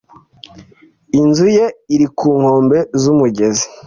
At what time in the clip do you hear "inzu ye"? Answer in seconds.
1.21-1.65